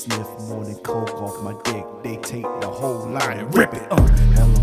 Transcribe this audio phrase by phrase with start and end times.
[0.00, 1.84] Sniff more than coke off my dick.
[2.02, 3.86] They take the whole line rip it.
[3.90, 4.00] Uh.
[4.34, 4.59] Hello,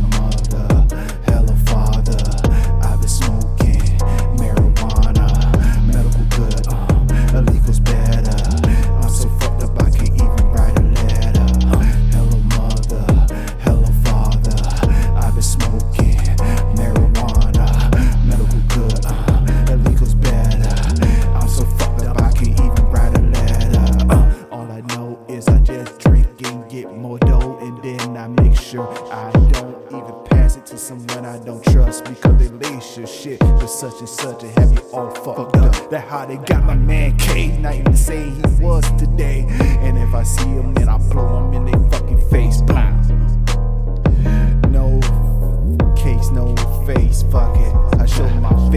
[25.68, 30.56] just drink and get more dough, and then I make sure I don't even pass
[30.56, 34.44] it to someone I don't trust because they lace your shit with such and such
[34.44, 35.90] and have you all fucked up.
[35.90, 39.46] That how they got my man K, not even saying he was today.
[39.60, 42.62] And if I see him, then I blow him in their fucking face.
[42.62, 42.97] Blah.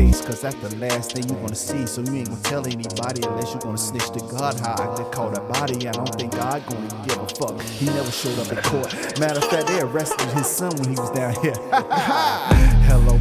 [0.00, 1.86] Face, cause that's the last thing you gonna see.
[1.86, 5.12] So you ain't gonna tell anybody unless you gonna snitch to God how I just
[5.12, 5.88] caught a body.
[5.88, 7.60] I don't think God gonna give a fuck.
[7.62, 8.94] He never showed up in court.
[9.18, 11.54] Matter of fact, they arrested his son when he was down here.
[12.90, 13.18] Hello,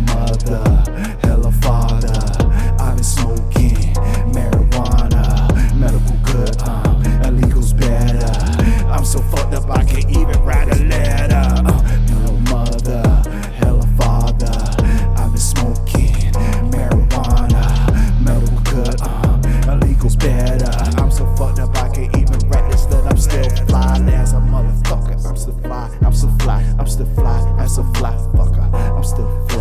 [29.09, 29.58] still.